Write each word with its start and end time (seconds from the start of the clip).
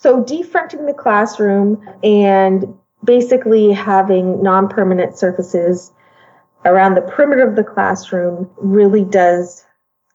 So 0.00 0.22
defronting 0.22 0.86
the 0.86 0.94
classroom 0.94 1.84
and 2.04 2.72
basically 3.02 3.72
having 3.72 4.40
non-permanent 4.40 5.18
surfaces 5.18 5.90
around 6.64 6.94
the 6.94 7.00
perimeter 7.00 7.42
of 7.42 7.56
the 7.56 7.64
classroom 7.64 8.48
really 8.58 9.04
does 9.04 9.66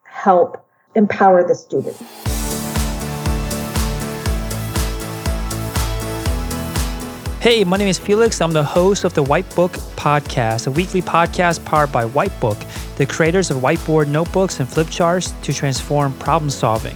help 0.05 0.65
empower 0.95 1.45
the 1.45 1.53
student. 1.53 1.97
Hey, 7.41 7.65
my 7.65 7.75
name 7.75 7.89
is 7.89 7.99
Felix. 7.99 8.39
I'm 8.39 8.53
the 8.53 8.63
host 8.63 9.03
of 9.03 9.13
the 9.15 9.23
Wipebook 9.25 9.71
Podcast, 9.97 10.65
a 10.65 10.71
weekly 10.71 11.01
podcast 11.01 11.65
powered 11.65 11.91
by 11.91 12.05
Wipebook, 12.05 12.95
the 12.95 13.05
creators 13.05 13.51
of 13.51 13.57
whiteboard 13.57 14.07
notebooks 14.07 14.61
and 14.61 14.69
flip 14.69 14.89
charts 14.89 15.31
to 15.41 15.51
transform 15.51 16.13
problem 16.19 16.49
solving. 16.49 16.95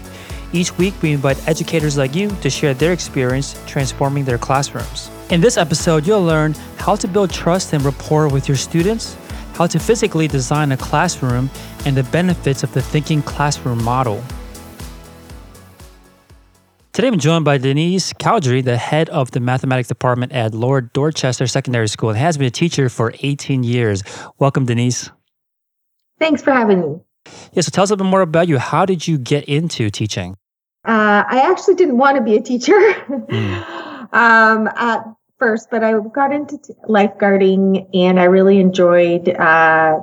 Each 0.53 0.75
week, 0.77 0.93
we 1.01 1.11
invite 1.11 1.45
educators 1.45 1.97
like 1.97 2.15
you 2.15 2.29
to 2.41 2.49
share 2.49 2.73
their 2.73 2.93
experience 2.93 3.61
transforming 3.67 4.23
their 4.23 4.37
classrooms. 4.37 5.11
In 5.29 5.41
this 5.41 5.57
episode, 5.57 6.07
you'll 6.07 6.23
learn 6.23 6.53
how 6.77 6.95
to 6.95 7.07
build 7.07 7.31
trust 7.31 7.73
and 7.73 7.83
rapport 7.83 8.29
with 8.29 8.47
your 8.47 8.55
students, 8.55 9.17
how 9.55 9.67
to 9.67 9.77
physically 9.77 10.25
design 10.25 10.71
a 10.71 10.77
classroom, 10.77 11.49
and 11.85 11.97
the 11.97 12.03
benefits 12.03 12.63
of 12.63 12.73
the 12.73 12.81
thinking 12.81 13.21
classroom 13.21 13.83
model. 13.83 14.23
Today 16.93 17.09
I'm 17.09 17.19
joined 17.19 17.43
by 17.45 17.57
Denise 17.57 18.13
Cowdry, 18.13 18.63
the 18.63 18.77
head 18.77 19.09
of 19.09 19.29
the 19.31 19.39
mathematics 19.41 19.89
department 19.89 20.31
at 20.31 20.55
Lord 20.55 20.93
Dorchester 20.93 21.45
Secondary 21.45 21.89
School 21.89 22.09
and 22.09 22.17
has 22.17 22.37
been 22.37 22.47
a 22.47 22.51
teacher 22.51 22.89
for 22.89 23.13
18 23.21 23.63
years. 23.63 24.01
Welcome, 24.39 24.65
Denise. 24.65 25.11
Thanks 26.19 26.41
for 26.41 26.51
having 26.53 26.81
me. 26.81 26.99
Yeah, 27.51 27.61
so 27.61 27.69
tell 27.69 27.83
us 27.83 27.91
a 27.91 27.97
bit 27.97 28.05
more 28.05 28.21
about 28.21 28.47
you. 28.47 28.57
How 28.57 28.85
did 28.85 29.07
you 29.07 29.17
get 29.17 29.43
into 29.43 29.89
teaching? 29.89 30.37
Uh, 30.85 31.23
I 31.27 31.49
actually 31.51 31.75
didn't 31.75 31.97
want 31.97 32.17
to 32.17 32.23
be 32.23 32.35
a 32.35 32.41
teacher 32.41 32.73
mm. 32.73 34.13
um, 34.13 34.67
at 34.67 35.03
first, 35.37 35.69
but 35.69 35.83
I 35.83 35.93
got 36.13 36.31
into 36.31 36.57
t- 36.57 36.73
lifeguarding 36.87 37.89
and 37.93 38.19
I 38.19 38.25
really 38.25 38.59
enjoyed 38.59 39.29
uh, 39.29 39.99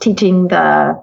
teaching 0.00 0.48
the 0.48 1.02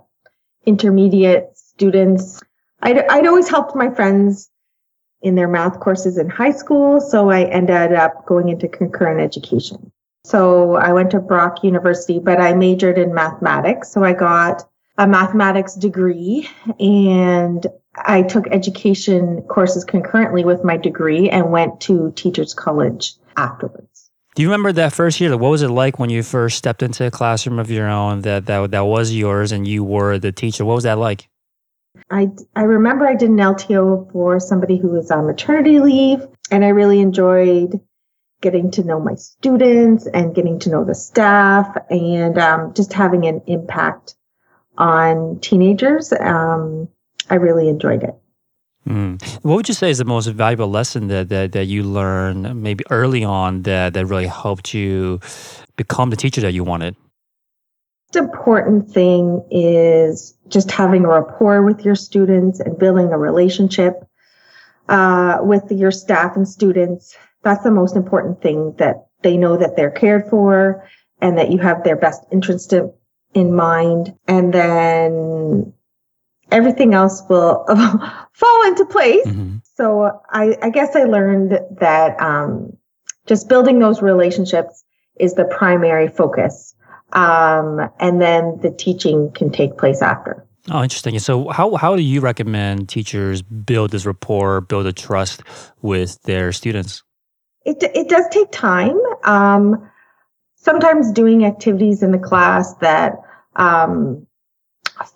intermediate 0.65 1.57
students. 1.57 2.41
I'd, 2.81 2.99
I'd 2.99 3.25
always 3.25 3.49
helped 3.49 3.75
my 3.75 3.89
friends 3.93 4.49
in 5.21 5.35
their 5.35 5.47
math 5.47 5.79
courses 5.79 6.17
in 6.17 6.29
high 6.29 6.51
school. 6.51 7.01
So 7.01 7.29
I 7.29 7.43
ended 7.43 7.93
up 7.93 8.25
going 8.25 8.49
into 8.49 8.67
concurrent 8.67 9.19
education. 9.19 9.91
So 10.23 10.75
I 10.75 10.93
went 10.93 11.11
to 11.11 11.19
Brock 11.19 11.63
University, 11.63 12.19
but 12.19 12.39
I 12.39 12.53
majored 12.53 12.97
in 12.97 13.13
mathematics. 13.13 13.91
So 13.91 14.03
I 14.03 14.13
got 14.13 14.63
a 14.97 15.07
mathematics 15.07 15.75
degree 15.75 16.49
and 16.79 17.65
I 17.95 18.21
took 18.21 18.47
education 18.47 19.41
courses 19.43 19.83
concurrently 19.83 20.45
with 20.45 20.63
my 20.63 20.77
degree 20.77 21.29
and 21.29 21.51
went 21.51 21.81
to 21.81 22.11
teachers 22.15 22.53
college 22.53 23.13
afterwards. 23.35 24.11
Do 24.35 24.43
you 24.43 24.49
remember 24.49 24.71
that 24.73 24.93
first 24.93 25.19
year? 25.19 25.35
What 25.35 25.49
was 25.49 25.63
it 25.63 25.69
like 25.69 25.99
when 25.99 26.09
you 26.09 26.23
first 26.23 26.57
stepped 26.57 26.83
into 26.83 27.05
a 27.05 27.11
classroom 27.11 27.59
of 27.59 27.71
your 27.71 27.89
own 27.89 28.21
that, 28.21 28.45
that, 28.45 28.71
that 28.71 28.85
was 28.85 29.13
yours 29.13 29.51
and 29.51 29.67
you 29.67 29.83
were 29.83 30.17
the 30.17 30.31
teacher? 30.31 30.63
What 30.63 30.75
was 30.75 30.83
that 30.83 30.97
like? 30.97 31.27
I, 32.11 32.29
I 32.55 32.61
remember 32.61 33.07
I 33.07 33.15
did 33.15 33.29
an 33.29 33.37
LTO 33.37 34.11
for 34.11 34.39
somebody 34.39 34.77
who 34.77 34.89
was 34.89 35.11
on 35.11 35.25
maternity 35.25 35.79
leave, 35.79 36.25
and 36.51 36.63
I 36.63 36.69
really 36.69 37.01
enjoyed 37.01 37.79
getting 38.41 38.71
to 38.71 38.83
know 38.83 38.99
my 38.99 39.15
students 39.15 40.07
and 40.07 40.33
getting 40.33 40.59
to 40.59 40.69
know 40.69 40.85
the 40.85 40.95
staff 40.95 41.75
and 41.89 42.37
um, 42.37 42.73
just 42.73 42.93
having 42.93 43.25
an 43.25 43.41
impact 43.47 44.15
on 44.77 45.39
teenagers. 45.41 46.13
Um, 46.13 46.87
I 47.29 47.35
really 47.35 47.67
enjoyed 47.69 48.03
it. 48.03 48.15
Mm. 48.87 49.21
What 49.43 49.55
would 49.55 49.67
you 49.67 49.73
say 49.73 49.89
is 49.89 49.97
the 49.97 50.05
most 50.05 50.27
valuable 50.27 50.69
lesson 50.69 51.07
that, 51.07 51.29
that, 51.29 51.51
that 51.51 51.65
you 51.65 51.83
learned 51.83 52.61
maybe 52.61 52.83
early 52.89 53.23
on 53.23 53.63
that, 53.63 53.93
that 53.93 54.05
really 54.05 54.27
helped 54.27 54.73
you 54.73 55.19
become 55.75 56.09
the 56.09 56.15
teacher 56.15 56.41
that 56.41 56.53
you 56.53 56.63
wanted? 56.63 56.95
important 58.15 58.89
thing 58.89 59.45
is 59.51 60.35
just 60.47 60.71
having 60.71 61.05
a 61.05 61.07
rapport 61.07 61.61
with 61.61 61.85
your 61.85 61.95
students 61.95 62.59
and 62.59 62.79
building 62.79 63.11
a 63.11 63.17
relationship 63.17 64.03
uh, 64.87 65.37
with 65.41 65.71
your 65.71 65.91
staff 65.91 66.35
and 66.35 66.47
students. 66.47 67.15
That's 67.43 67.63
the 67.63 67.71
most 67.71 67.95
important 67.95 68.41
thing 68.41 68.73
that 68.77 69.07
they 69.21 69.37
know 69.37 69.57
that 69.57 69.75
they're 69.75 69.91
cared 69.91 70.27
for 70.27 70.87
and 71.21 71.37
that 71.37 71.51
you 71.51 71.59
have 71.59 71.83
their 71.83 71.95
best 71.95 72.23
interest 72.31 72.73
in 73.33 73.55
mind. 73.55 74.15
And 74.27 74.53
then 74.53 75.73
everything 76.51 76.93
else 76.93 77.23
will 77.29 77.65
fall 78.33 78.67
into 78.67 78.85
place. 78.85 79.25
Mm-hmm. 79.25 79.57
So 79.75 80.21
I, 80.29 80.57
I, 80.61 80.69
guess 80.69 80.95
I 80.95 81.03
learned 81.03 81.59
that 81.79 82.19
um, 82.21 82.75
just 83.27 83.47
building 83.47 83.79
those 83.79 84.01
relationships 84.01 84.83
is 85.19 85.35
the 85.35 85.45
primary 85.45 86.07
focus 86.07 86.75
um, 87.13 87.89
and 87.99 88.21
then 88.21 88.59
the 88.61 88.71
teaching 88.71 89.31
can 89.31 89.51
take 89.51 89.77
place 89.77 90.01
after. 90.01 90.45
Oh, 90.69 90.83
interesting. 90.83 91.17
So, 91.19 91.47
how 91.49 91.75
how 91.75 91.95
do 91.95 92.03
you 92.03 92.19
recommend 92.19 92.89
teachers 92.89 93.41
build 93.41 93.91
this 93.91 94.05
rapport, 94.05 94.61
build 94.61 94.85
a 94.85 94.93
trust 94.93 95.41
with 95.81 96.21
their 96.23 96.51
students? 96.51 97.01
It 97.65 97.77
it 97.81 98.09
does 98.09 98.25
take 98.29 98.51
time. 98.51 98.99
Um, 99.23 99.89
sometimes 100.55 101.11
doing 101.11 101.45
activities 101.45 102.03
in 102.03 102.11
the 102.11 102.19
class 102.19 102.75
that 102.75 103.13
um, 103.55 104.27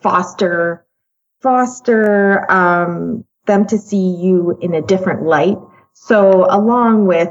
foster 0.02 0.86
foster 1.44 2.50
um, 2.52 3.24
them 3.46 3.68
to 3.68 3.78
see 3.78 4.16
you 4.16 4.58
in 4.62 4.74
a 4.74 4.82
different 4.82 5.24
light. 5.24 5.58
So, 5.94 6.48
along 6.50 7.06
with 7.06 7.30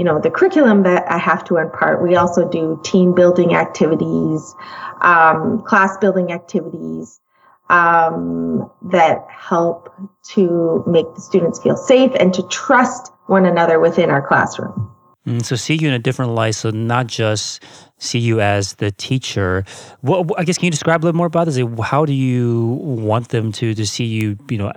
you 0.00 0.04
know, 0.04 0.18
the 0.18 0.30
curriculum 0.30 0.84
that 0.84 1.04
I 1.12 1.18
have 1.18 1.44
to 1.44 1.58
impart, 1.58 2.02
we 2.02 2.16
also 2.16 2.48
do 2.48 2.80
team 2.82 3.14
building 3.14 3.54
activities, 3.54 4.54
um, 5.02 5.62
class 5.66 5.98
building 5.98 6.32
activities 6.32 7.20
um, 7.68 8.70
that 8.90 9.26
help 9.28 9.92
to 10.30 10.82
make 10.86 11.14
the 11.14 11.20
students 11.20 11.62
feel 11.62 11.76
safe 11.76 12.12
and 12.18 12.32
to 12.32 12.42
trust 12.44 13.12
one 13.26 13.44
another 13.44 13.78
within 13.78 14.08
our 14.08 14.26
classroom. 14.26 14.90
Mm, 15.26 15.44
so 15.44 15.54
see 15.56 15.74
you 15.74 15.88
in 15.88 15.94
a 15.94 15.98
different 15.98 16.32
light. 16.32 16.54
So 16.54 16.70
not 16.70 17.06
just 17.06 17.62
see 17.98 18.18
you 18.18 18.40
as 18.40 18.74
the 18.76 18.90
teacher. 18.90 19.64
What 20.00 20.26
I 20.38 20.44
guess 20.44 20.56
can 20.56 20.66
you 20.66 20.70
describe 20.70 21.02
a 21.02 21.04
little 21.04 21.16
more 21.16 21.26
about 21.26 21.44
this? 21.44 21.58
How 21.82 22.06
do 22.06 22.12
you 22.12 22.78
want 22.80 23.28
them 23.28 23.52
to 23.52 23.74
to 23.74 23.86
see 23.86 24.04
you, 24.04 24.38
you 24.48 24.58
know, 24.58 24.72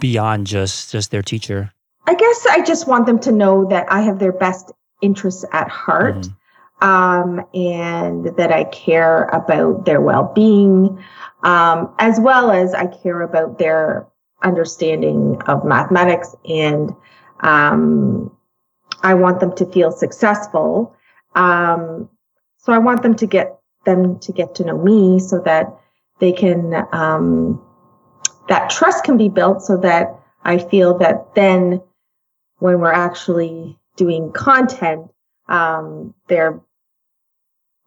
beyond 0.00 0.46
just 0.46 0.90
just 0.90 1.10
their 1.10 1.22
teacher? 1.22 1.70
I 2.06 2.14
guess 2.14 2.46
I 2.50 2.62
just 2.62 2.88
want 2.88 3.06
them 3.06 3.18
to 3.20 3.32
know 3.32 3.66
that 3.68 3.86
I 3.90 4.02
have 4.02 4.18
their 4.18 4.32
best 4.32 4.72
interests 5.02 5.44
at 5.52 5.68
heart. 5.68 6.16
Mm-hmm. 6.16 6.34
Um, 6.80 7.46
and 7.54 8.36
that 8.36 8.52
I 8.52 8.64
care 8.64 9.24
about 9.26 9.86
their 9.86 10.02
well-being, 10.02 11.02
um, 11.42 11.94
as 11.98 12.20
well 12.20 12.50
as 12.50 12.74
I 12.74 12.88
care 12.88 13.22
about 13.22 13.58
their 13.58 14.06
understanding 14.42 15.40
of 15.46 15.64
mathematics, 15.64 16.34
and 16.46 16.90
um, 17.40 18.36
I 19.04 19.14
want 19.14 19.38
them 19.38 19.54
to 19.56 19.66
feel 19.66 19.92
successful. 19.92 20.96
Um, 21.34 22.08
so 22.56 22.72
I 22.72 22.78
want 22.78 23.02
them 23.02 23.14
to 23.16 23.26
get 23.26 23.58
them 23.84 24.18
to 24.20 24.32
get 24.32 24.54
to 24.56 24.64
know 24.64 24.78
me, 24.78 25.20
so 25.20 25.40
that 25.44 25.66
they 26.18 26.32
can 26.32 26.86
um, 26.92 27.62
that 28.48 28.70
trust 28.70 29.04
can 29.04 29.16
be 29.18 29.28
built, 29.28 29.62
so 29.62 29.76
that 29.76 30.18
I 30.42 30.58
feel 30.58 30.98
that 30.98 31.34
then 31.34 31.82
when 32.58 32.80
we're 32.80 32.92
actually 32.92 33.78
doing 33.96 34.32
content, 34.32 35.10
um, 35.48 36.14
they're 36.28 36.60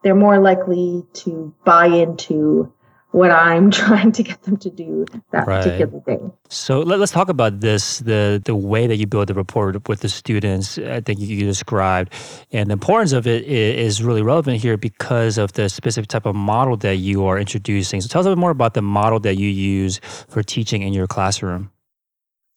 they're 0.03 0.15
more 0.15 0.39
likely 0.39 1.03
to 1.13 1.53
buy 1.65 1.87
into 1.87 2.71
what 3.11 3.31
I'm 3.31 3.71
trying 3.83 4.11
to 4.13 4.23
get 4.23 4.43
them 4.43 4.57
to 4.57 4.69
do 4.69 5.05
that 5.31 5.47
right. 5.47 5.63
particular 5.63 6.01
thing. 6.01 6.33
So 6.49 6.79
let, 6.79 6.99
us 6.99 7.11
talk 7.11 7.29
about 7.29 7.61
this 7.61 7.99
the 7.99 8.41
the 8.43 8.55
way 8.55 8.87
that 8.87 8.97
you 8.97 9.07
build 9.07 9.27
the 9.27 9.33
rapport 9.33 9.73
with 9.87 10.01
the 10.01 10.09
students. 10.09 10.77
I 10.77 11.01
think 11.01 11.19
you 11.19 11.45
described, 11.45 12.13
and 12.51 12.69
the 12.69 12.73
importance 12.73 13.13
of 13.13 13.27
it 13.27 13.45
is 13.45 14.03
really 14.03 14.21
relevant 14.21 14.61
here 14.61 14.77
because 14.77 15.37
of 15.37 15.53
the 15.53 15.69
specific 15.69 16.09
type 16.09 16.25
of 16.25 16.35
model 16.35 16.77
that 16.77 16.97
you 16.97 17.25
are 17.25 17.37
introducing. 17.37 18.01
So 18.01 18.07
tell 18.07 18.21
us 18.21 18.27
a 18.27 18.29
bit 18.29 18.37
more 18.37 18.51
about 18.51 18.73
the 18.73 18.81
model 18.81 19.19
that 19.21 19.37
you 19.37 19.49
use 19.49 19.99
for 20.29 20.43
teaching 20.43 20.81
in 20.81 20.93
your 20.93 21.07
classroom. 21.07 21.71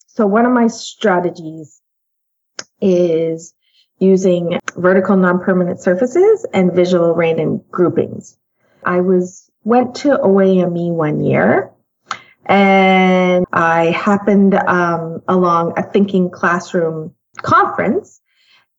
So 0.06 0.26
one 0.26 0.44
of 0.44 0.52
my 0.52 0.66
strategies 0.66 1.80
is 2.80 3.54
using 3.98 4.58
vertical 4.76 5.16
non-permanent 5.16 5.80
surfaces 5.80 6.46
and 6.52 6.72
visible 6.72 7.14
random 7.14 7.62
groupings. 7.70 8.36
I 8.84 9.00
was 9.00 9.49
went 9.64 9.94
to 9.96 10.18
OAME 10.18 10.90
one 10.90 11.20
year 11.20 11.70
and 12.46 13.46
I 13.52 13.86
happened 13.86 14.54
um, 14.54 15.22
along 15.28 15.78
a 15.78 15.82
thinking 15.82 16.30
classroom 16.30 17.14
conference 17.36 18.20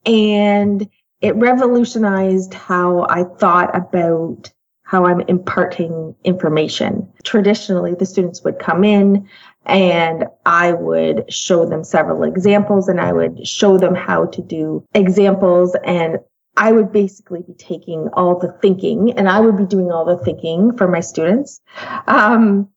and 0.06 0.88
it 1.22 1.36
revolutionized 1.36 2.54
how 2.54 3.06
I 3.10 3.24
thought 3.24 3.76
about 3.76 4.52
how 4.84 5.06
I'm 5.06 5.22
imparting 5.22 6.16
information. 6.26 7.08
Traditionally, 7.24 7.94
the 7.94 8.06
students 8.06 8.44
would 8.44 8.60
come 8.60 8.84
in 8.84 9.30
and 9.66 10.26
I 10.46 10.74
would 10.74 11.32
show 11.32 11.66
them 11.66 11.84
several 11.84 12.24
examples 12.24 12.90
and 12.90 13.00
I 13.00 13.14
would 13.14 13.48
show 13.48 13.78
them 13.78 13.96
how 13.96 14.26
to 14.26 14.42
do 14.42 14.84
examples 14.94 15.78
and 15.86 16.18
I 16.58 16.72
would 16.72 16.92
basically 16.92 17.42
be 17.42 17.54
taking 17.54 18.10
all 18.14 18.38
the 18.38 18.52
thinking 18.62 19.14
and 19.14 19.30
I 19.30 19.40
would 19.40 19.58
be 19.58 19.66
doing 19.66 19.92
all 19.92 20.06
the 20.06 20.24
thinking 20.24 20.78
for 20.78 20.88
my 20.88 21.00
students. 21.00 21.62
Um, 22.08 22.70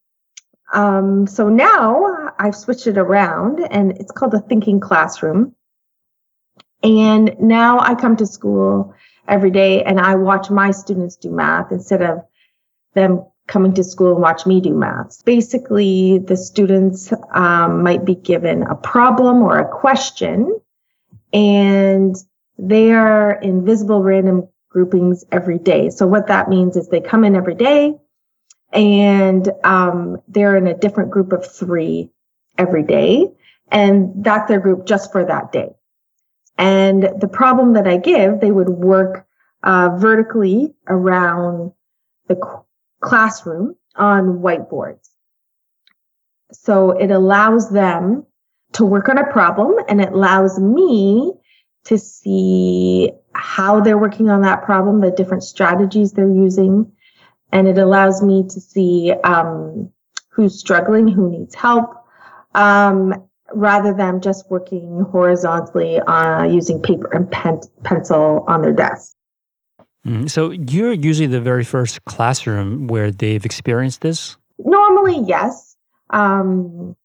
um, 0.73 1.26
so 1.26 1.49
now 1.49 2.32
I've 2.38 2.55
switched 2.55 2.87
it 2.87 2.99
around 2.99 3.61
and 3.71 3.93
it's 3.99 4.12
called 4.12 4.35
a 4.35 4.41
thinking 4.41 4.81
classroom. 4.81 5.55
And 6.82 7.37
now 7.41 7.81
I 7.81 7.94
come 7.94 8.17
to 8.17 8.26
school 8.26 8.94
every 9.26 9.50
day 9.50 9.82
and 9.82 9.99
I 9.99 10.17
watch 10.17 10.50
my 10.50 10.70
students 10.70 11.17
do 11.17 11.31
math 11.31 11.73
instead 11.73 12.03
of 12.03 12.23
them 12.94 13.25
coming 13.47 13.75
to 13.75 13.85
school 13.85 14.12
and 14.12 14.23
watch 14.23 14.47
me 14.47 14.61
do 14.61 14.75
math. 14.75 15.25
Basically, 15.25 16.19
the 16.19 16.37
students 16.37 17.12
um, 17.32 17.82
might 17.82 18.05
be 18.05 18.15
given 18.15 18.62
a 18.62 18.75
problem 18.75 19.43
or 19.43 19.59
a 19.59 19.69
question, 19.69 20.59
and 21.32 22.17
they 22.59 22.93
are 22.93 23.33
in 23.33 23.65
visible 23.65 24.03
random 24.03 24.49
groupings 24.69 25.25
every 25.31 25.59
day. 25.59 25.91
So 25.91 26.06
what 26.06 26.29
that 26.29 26.49
means 26.49 26.77
is 26.77 26.89
they 26.89 27.01
come 27.01 27.25
in 27.25 27.37
every 27.37 27.55
day, 27.55 27.95
and 28.73 29.49
um, 29.62 30.19
they're 30.29 30.56
in 30.56 30.67
a 30.67 30.77
different 30.77 31.11
group 31.11 31.33
of 31.33 31.47
three 31.47 32.11
every 32.59 32.83
day, 32.83 33.33
and 33.71 34.25
that's 34.25 34.49
their 34.49 34.61
group 34.61 34.87
just 34.87 35.12
for 35.12 35.25
that 35.25 35.53
day. 35.53 35.71
And 36.59 37.09
the 37.21 37.29
problem 37.29 37.75
that 37.75 37.87
I 37.87 37.97
give, 37.97 38.41
they 38.41 38.51
would 38.51 38.69
work 38.69 39.27
uh, 39.62 39.97
vertically 39.97 40.75
around 40.87 41.73
the 42.29 42.41
classroom 43.01 43.75
on 43.97 44.39
whiteboards. 44.39 45.09
So 46.53 46.93
it 46.93 47.11
allows 47.11 47.71
them 47.71 48.27
to 48.75 48.85
work 48.85 49.09
on 49.09 49.19
a 49.19 49.33
problem 49.33 49.77
and 49.89 50.01
it 50.01 50.12
allows 50.12 50.59
me 50.59 51.33
to 51.85 51.99
see 51.99 53.11
how 53.35 53.81
they're 53.81 53.99
working 53.99 54.31
on 54.31 54.43
that 54.43 54.63
problem, 54.63 55.01
the 55.01 55.11
different 55.11 55.43
strategies 55.43 56.13
they're 56.13 56.29
using. 56.29 56.91
And 57.53 57.69
it 57.69 57.79
allows 57.79 58.23
me 58.23 58.45
to 58.45 58.61
see 58.61 59.13
um, 59.25 59.91
who's 60.31 60.59
struggling, 60.59 61.09
who 61.09 61.31
needs 61.31 61.55
help, 61.55 61.95
um, 62.55 63.15
rather 63.53 63.93
than 63.93 64.21
just 64.21 64.51
working 64.51 65.05
horizontally 65.11 66.01
uh, 66.01 66.45
using 66.45 66.81
paper 66.81 67.09
and 67.13 67.31
pen- 67.31 67.61
pencil 67.85 68.45
on 68.49 68.63
their 68.63 68.73
desk. 68.73 69.15
Mm, 70.07 70.29
so 70.29 70.51
you're 70.51 70.93
usually 70.93 71.27
the 71.27 71.41
very 71.41 71.65
first 71.65 72.05
classroom 72.05 72.89
where 72.89 73.11
they've 73.11 73.45
experienced 73.45 74.03
this? 74.03 74.37
Normally, 74.59 75.21
yes. 75.27 75.77
Um, 76.11 76.97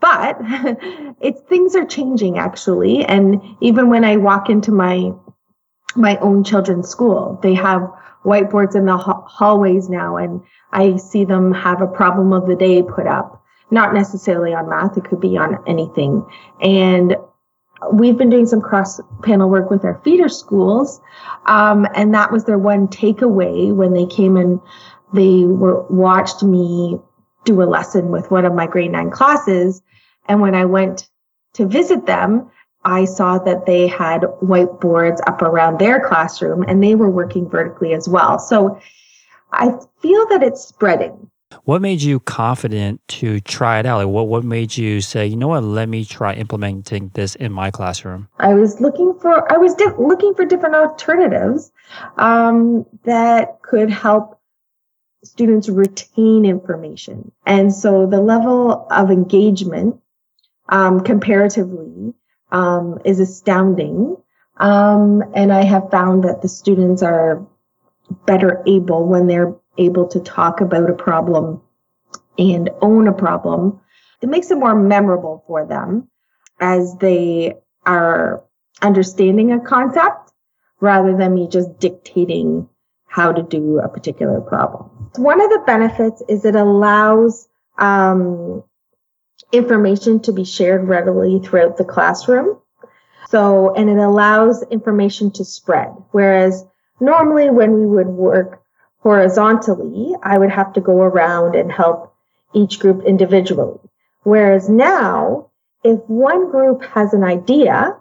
but 0.00 0.36
it's 1.20 1.40
things 1.42 1.74
are 1.74 1.86
changing 1.86 2.38
actually. 2.38 3.04
And 3.04 3.42
even 3.60 3.88
when 3.88 4.04
I 4.04 4.16
walk 4.16 4.48
into 4.50 4.72
my 4.72 5.12
my 5.96 6.16
own 6.18 6.44
children's 6.44 6.88
school, 6.88 7.38
they 7.42 7.54
have 7.54 7.90
whiteboards 8.24 8.76
in 8.76 8.84
the 8.84 8.96
hallways 8.96 9.88
now, 9.88 10.16
and 10.16 10.42
I 10.72 10.96
see 10.96 11.24
them 11.24 11.52
have 11.54 11.80
a 11.80 11.86
problem 11.86 12.32
of 12.32 12.46
the 12.46 12.56
day 12.56 12.82
put 12.82 13.06
up. 13.06 13.42
Not 13.70 13.94
necessarily 13.94 14.54
on 14.54 14.68
math; 14.68 14.96
it 14.96 15.04
could 15.04 15.20
be 15.20 15.36
on 15.36 15.58
anything. 15.66 16.24
And 16.60 17.16
we've 17.92 18.16
been 18.16 18.30
doing 18.30 18.46
some 18.46 18.60
cross 18.60 19.00
panel 19.22 19.48
work 19.48 19.70
with 19.70 19.84
our 19.84 20.00
feeder 20.04 20.28
schools. 20.28 21.00
Um, 21.46 21.86
and 21.94 22.14
that 22.14 22.32
was 22.32 22.44
their 22.44 22.58
one 22.58 22.88
takeaway 22.88 23.72
when 23.74 23.92
they 23.92 24.06
came 24.06 24.36
and 24.36 24.60
they 25.12 25.44
were 25.44 25.82
watched 25.84 26.42
me 26.42 26.98
do 27.48 27.62
a 27.62 27.64
lesson 27.64 28.10
with 28.10 28.30
one 28.30 28.44
of 28.44 28.54
my 28.54 28.66
grade 28.66 28.92
nine 28.92 29.10
classes. 29.10 29.82
And 30.28 30.40
when 30.40 30.54
I 30.54 30.66
went 30.66 31.08
to 31.54 31.66
visit 31.66 32.06
them, 32.06 32.50
I 32.84 33.06
saw 33.06 33.38
that 33.38 33.66
they 33.66 33.88
had 33.88 34.22
whiteboards 34.42 35.18
up 35.26 35.42
around 35.42 35.78
their 35.78 36.06
classroom 36.06 36.64
and 36.68 36.82
they 36.82 36.94
were 36.94 37.10
working 37.10 37.48
vertically 37.48 37.92
as 37.94 38.08
well. 38.08 38.38
So 38.38 38.78
I 39.52 39.72
feel 40.00 40.26
that 40.28 40.42
it's 40.42 40.62
spreading. 40.62 41.30
What 41.64 41.80
made 41.80 42.02
you 42.02 42.20
confident 42.20 43.00
to 43.08 43.40
try 43.40 43.80
it 43.80 43.86
out? 43.86 43.98
Like 43.98 44.08
what 44.08 44.28
what 44.28 44.44
made 44.44 44.76
you 44.76 45.00
say, 45.00 45.26
you 45.26 45.36
know 45.36 45.48
what, 45.48 45.62
let 45.64 45.88
me 45.88 46.04
try 46.04 46.34
implementing 46.34 47.10
this 47.14 47.34
in 47.36 47.52
my 47.52 47.70
classroom? 47.70 48.28
I 48.38 48.54
was 48.54 48.80
looking 48.80 49.18
for 49.18 49.50
I 49.52 49.56
was 49.56 49.74
di- 49.74 49.96
looking 49.98 50.34
for 50.34 50.44
different 50.44 50.74
alternatives 50.74 51.72
um, 52.18 52.84
that 53.04 53.62
could 53.62 53.90
help 53.90 54.37
students 55.24 55.68
retain 55.68 56.44
information, 56.44 57.32
and 57.46 57.72
so 57.74 58.06
the 58.06 58.20
level 58.20 58.86
of 58.90 59.10
engagement 59.10 60.00
um, 60.68 61.00
comparatively 61.00 62.14
um, 62.52 62.98
is 63.04 63.20
astounding. 63.20 64.16
Um, 64.56 65.22
and 65.34 65.52
I 65.52 65.62
have 65.64 65.90
found 65.90 66.24
that 66.24 66.42
the 66.42 66.48
students 66.48 67.02
are 67.02 67.46
better 68.26 68.62
able 68.66 69.06
when 69.06 69.26
they're 69.26 69.54
able 69.76 70.08
to 70.08 70.20
talk 70.20 70.60
about 70.60 70.90
a 70.90 70.94
problem 70.94 71.62
and 72.38 72.70
own 72.80 73.08
a 73.08 73.12
problem, 73.12 73.80
it 74.20 74.28
makes 74.28 74.50
it 74.50 74.58
more 74.58 74.74
memorable 74.74 75.44
for 75.46 75.64
them 75.66 76.08
as 76.60 76.96
they 76.98 77.54
are 77.86 78.42
understanding 78.82 79.52
a 79.52 79.60
concept 79.60 80.32
rather 80.80 81.16
than 81.16 81.34
me 81.34 81.48
just 81.48 81.78
dictating 81.78 82.68
how 83.08 83.32
to 83.32 83.42
do 83.42 83.80
a 83.80 83.88
particular 83.88 84.40
problem. 84.40 84.88
One 85.16 85.40
of 85.40 85.50
the 85.50 85.62
benefits 85.66 86.22
is 86.28 86.44
it 86.44 86.54
allows 86.54 87.48
um, 87.78 88.62
information 89.52 90.20
to 90.20 90.32
be 90.32 90.44
shared 90.44 90.86
readily 90.86 91.40
throughout 91.40 91.76
the 91.76 91.84
classroom. 91.84 92.58
So, 93.28 93.74
and 93.74 93.90
it 93.90 93.98
allows 93.98 94.62
information 94.70 95.30
to 95.32 95.44
spread. 95.44 95.88
Whereas 96.12 96.64
normally 97.00 97.50
when 97.50 97.74
we 97.74 97.86
would 97.86 98.08
work 98.08 98.62
horizontally, 99.00 100.14
I 100.22 100.38
would 100.38 100.50
have 100.50 100.72
to 100.74 100.80
go 100.80 101.00
around 101.02 101.54
and 101.54 101.70
help 101.70 102.14
each 102.54 102.78
group 102.78 103.04
individually. 103.04 103.78
Whereas 104.22 104.68
now, 104.68 105.50
if 105.84 106.00
one 106.08 106.50
group 106.50 106.82
has 106.84 107.12
an 107.12 107.22
idea, 107.22 107.97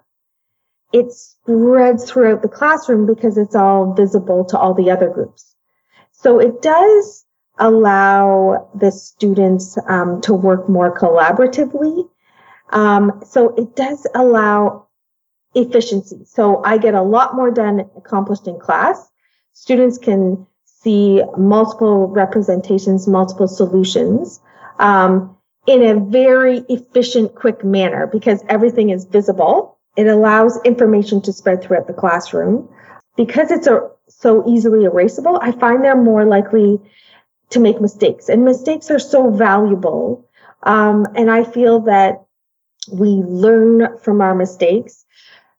it 0.93 1.11
spreads 1.11 2.09
throughout 2.09 2.41
the 2.41 2.47
classroom 2.47 3.05
because 3.05 3.37
it's 3.37 3.55
all 3.55 3.93
visible 3.93 4.45
to 4.45 4.57
all 4.57 4.73
the 4.73 4.89
other 4.89 5.09
groups. 5.09 5.55
So 6.11 6.39
it 6.39 6.61
does 6.61 7.25
allow 7.59 8.69
the 8.75 8.91
students 8.91 9.77
um, 9.87 10.21
to 10.21 10.33
work 10.33 10.69
more 10.69 10.95
collaboratively. 10.95 12.07
Um, 12.69 13.21
so 13.25 13.55
it 13.55 13.75
does 13.75 14.07
allow 14.13 14.87
efficiency. 15.55 16.23
So 16.25 16.63
I 16.63 16.77
get 16.77 16.93
a 16.93 17.01
lot 17.01 17.35
more 17.35 17.51
done 17.51 17.89
accomplished 17.95 18.47
in 18.47 18.59
class. 18.59 19.09
Students 19.53 19.97
can 19.97 20.45
see 20.65 21.21
multiple 21.37 22.07
representations, 22.07 23.07
multiple 23.07 23.47
solutions 23.47 24.39
um, 24.79 25.35
in 25.65 25.83
a 25.83 25.99
very 25.99 26.59
efficient, 26.69 27.35
quick 27.35 27.63
manner 27.63 28.07
because 28.07 28.43
everything 28.47 28.89
is 28.89 29.05
visible. 29.05 29.76
It 29.97 30.07
allows 30.07 30.59
information 30.63 31.21
to 31.23 31.33
spread 31.33 31.61
throughout 31.61 31.87
the 31.87 31.93
classroom. 31.93 32.69
Because 33.17 33.49
it's 33.51 33.67
a, 33.67 33.89
so 34.07 34.47
easily 34.47 34.85
erasable, 34.85 35.39
I 35.41 35.51
find 35.51 35.83
they're 35.83 35.95
more 35.95 36.23
likely 36.23 36.79
to 37.49 37.59
make 37.59 37.81
mistakes. 37.81 38.29
And 38.29 38.45
mistakes 38.45 38.91
are 38.91 38.99
so 38.99 39.31
valuable. 39.31 40.29
Um, 40.63 41.05
and 41.15 41.31
I 41.31 41.43
feel 41.43 41.79
that 41.81 42.23
we 42.91 43.07
learn 43.07 43.97
from 43.97 44.21
our 44.21 44.35
mistakes. 44.35 45.03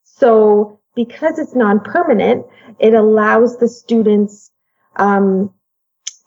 So 0.04 0.80
because 0.94 1.38
it's 1.38 1.54
non-permanent, 1.54 2.46
it 2.78 2.94
allows 2.94 3.58
the 3.58 3.68
students 3.68 4.50
um, 4.96 5.52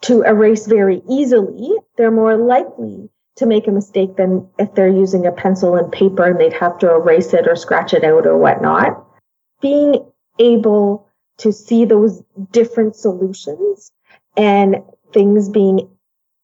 to 0.02 0.24
erase 0.24 0.68
very 0.68 1.02
easily, 1.10 1.76
they're 1.98 2.12
more 2.12 2.38
likely 2.38 3.10
to 3.38 3.46
make 3.46 3.68
a 3.68 3.72
mistake 3.72 4.18
than 4.18 4.48
if 4.60 4.74
they're 4.76 4.90
using 4.90 5.26
a 5.26 5.32
pencil 5.32 5.76
and 5.76 5.92
paper 5.92 6.30
and 6.30 6.40
they'd 6.40 6.54
have 6.54 6.78
to 6.80 6.92
erase 6.92 7.34
it 7.34 7.48
or 7.48 7.56
scratch 7.56 7.94
it 7.94 8.04
out 8.04 8.26
or 8.26 8.38
whatnot. 8.38 9.06
Being 9.62 10.06
able 10.40 11.08
to 11.38 11.52
see 11.52 11.86
those 11.86 12.22
different 12.52 12.96
solutions 12.96 13.92
and 14.38 14.78
things 15.14 15.50
being 15.50 15.90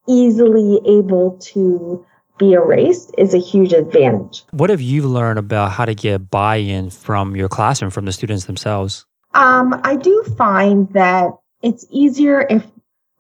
easily 0.08 0.80
able 0.86 1.38
to 1.40 2.06
be 2.38 2.54
erased 2.54 3.14
is 3.18 3.34
a 3.34 3.40
huge 3.40 3.74
advantage. 3.74 4.44
What 4.52 4.70
have 4.70 4.82
you 4.82 5.04
learned 5.04 5.40
about 5.40 5.72
how 5.72 5.86
to 5.86 5.96
get 5.96 6.30
buy 6.30 6.58
in 6.58 6.90
from 6.90 7.36
your 7.36 7.50
classroom, 7.50 7.92
from 7.92 8.06
the 8.06 8.12
students 8.12 8.46
themselves? 8.46 9.06
Um, 9.34 9.80
I 9.84 9.96
do 9.96 10.24
find 10.38 10.92
that 10.94 11.32
it's 11.62 11.86
easier 11.90 12.46
if 12.50 12.66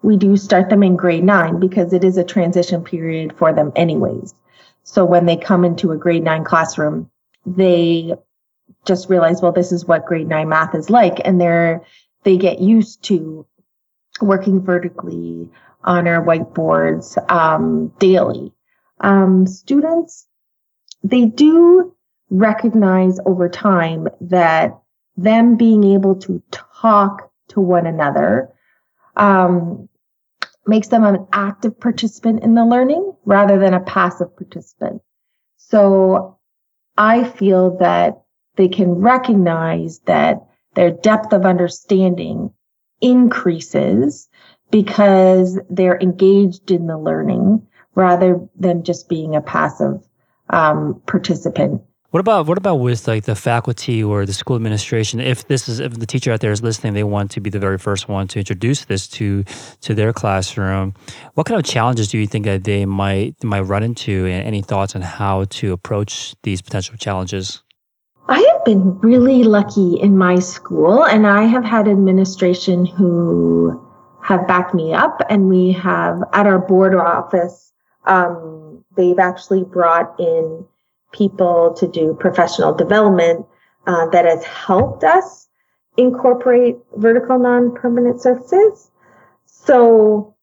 we 0.01 0.17
do 0.17 0.37
start 0.37 0.69
them 0.69 0.83
in 0.83 0.95
grade 0.95 1.23
nine 1.23 1.59
because 1.59 1.93
it 1.93 2.03
is 2.03 2.17
a 2.17 2.23
transition 2.23 2.83
period 2.83 3.35
for 3.37 3.53
them 3.53 3.71
anyways. 3.75 4.33
So 4.83 5.03
when 5.03 5.25
they 5.25 5.37
come 5.37 5.65
into 5.65 5.91
a 5.91 5.97
grade 5.97 6.23
nine 6.23 6.43
classroom, 6.43 7.09
they 7.45 8.13
just 8.85 9.09
realize, 9.09 9.41
well, 9.41 9.51
this 9.51 9.71
is 9.71 9.85
what 9.85 10.05
grade 10.05 10.27
nine 10.27 10.49
math 10.49 10.75
is 10.75 10.89
like. 10.89 11.19
And 11.25 11.41
they're, 11.41 11.83
they 12.23 12.37
get 12.37 12.59
used 12.59 13.03
to 13.03 13.45
working 14.21 14.61
vertically 14.61 15.49
on 15.83 16.07
our 16.07 16.23
whiteboards 16.23 17.17
um, 17.31 17.89
daily. 17.99 18.53
um, 18.99 19.45
students, 19.45 20.27
they 21.03 21.25
do 21.25 21.93
recognize 22.29 23.19
over 23.25 23.47
time 23.47 24.07
that 24.21 24.79
them 25.15 25.55
being 25.55 25.83
able 25.83 26.15
to 26.15 26.41
talk 26.51 27.31
to 27.49 27.61
one 27.61 27.85
another 27.85 28.49
um, 29.17 29.89
makes 30.65 30.87
them 30.87 31.03
an 31.03 31.27
active 31.33 31.79
participant 31.79 32.43
in 32.43 32.55
the 32.55 32.65
learning 32.65 33.13
rather 33.25 33.59
than 33.59 33.73
a 33.73 33.79
passive 33.79 34.35
participant. 34.35 35.01
So 35.57 36.37
I 36.97 37.23
feel 37.23 37.77
that 37.77 38.23
they 38.55 38.67
can 38.67 38.91
recognize 38.95 39.99
that 40.05 40.47
their 40.75 40.91
depth 40.91 41.33
of 41.33 41.45
understanding 41.45 42.51
increases 43.01 44.29
because 44.71 45.59
they're 45.69 45.99
engaged 45.99 46.71
in 46.71 46.87
the 46.87 46.97
learning 46.97 47.67
rather 47.95 48.47
than 48.55 48.83
just 48.83 49.09
being 49.09 49.35
a 49.35 49.41
passive 49.41 50.01
um, 50.49 51.01
participant. 51.07 51.81
What 52.11 52.21
about 52.21 52.45
what 52.47 52.57
about 52.57 52.75
with 52.75 53.05
like 53.05 53.25
the 53.25 53.35
faculty 53.35 54.01
or 54.01 54.25
the 54.25 54.31
school 54.31 54.55
administration? 54.55 55.19
If 55.19 55.49
this 55.49 55.67
is 55.67 55.81
if 55.81 55.99
the 55.99 56.05
teacher 56.05 56.31
out 56.31 56.39
there 56.39 56.53
is 56.53 56.63
listening, 56.63 56.93
they 56.93 57.03
want 57.03 57.31
to 57.31 57.41
be 57.41 57.49
the 57.49 57.59
very 57.59 57.77
first 57.77 58.07
one 58.07 58.29
to 58.29 58.39
introduce 58.39 58.85
this 58.85 59.09
to 59.09 59.43
to 59.81 59.93
their 59.93 60.13
classroom. 60.13 60.93
What 61.33 61.47
kind 61.47 61.59
of 61.59 61.65
challenges 61.65 62.07
do 62.07 62.17
you 62.17 62.25
think 62.25 62.45
that 62.45 62.63
they 62.63 62.85
might 62.85 63.43
might 63.43 63.61
run 63.61 63.83
into, 63.83 64.25
and 64.25 64.47
any 64.47 64.61
thoughts 64.61 64.95
on 64.95 65.01
how 65.01 65.45
to 65.49 65.73
approach 65.73 66.33
these 66.43 66.61
potential 66.61 66.95
challenges? 66.95 67.61
I 68.29 68.39
have 68.39 68.63
been 68.63 68.97
really 68.99 69.43
lucky 69.43 69.99
in 69.99 70.17
my 70.17 70.39
school, 70.39 71.03
and 71.03 71.27
I 71.27 71.43
have 71.43 71.65
had 71.65 71.89
administration 71.89 72.85
who 72.85 73.85
have 74.23 74.47
backed 74.47 74.73
me 74.73 74.93
up, 74.93 75.21
and 75.29 75.49
we 75.49 75.73
have 75.73 76.23
at 76.31 76.47
our 76.47 76.59
board 76.59 76.95
office. 76.95 77.73
Um, 78.05 78.85
they've 78.95 79.19
actually 79.19 79.65
brought 79.65 80.17
in 80.17 80.65
people 81.11 81.73
to 81.75 81.87
do 81.87 82.15
professional 82.19 82.73
development 82.73 83.45
uh, 83.85 84.07
that 84.09 84.25
has 84.25 84.43
helped 84.43 85.03
us 85.03 85.47
incorporate 85.97 86.77
vertical 86.95 87.39
non-permanent 87.39 88.21
surfaces. 88.21 88.91
So 89.45 90.35